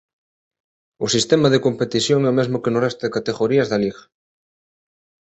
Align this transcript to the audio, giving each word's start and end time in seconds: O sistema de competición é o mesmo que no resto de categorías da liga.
O 1.05 1.07
sistema 1.15 1.47
de 1.53 1.63
competición 1.65 2.19
é 2.23 2.29
o 2.31 2.37
mesmo 2.39 2.61
que 2.63 2.73
no 2.73 2.83
resto 2.85 3.01
de 3.03 3.13
categorías 3.17 3.67
da 3.71 3.81
liga. 3.83 4.03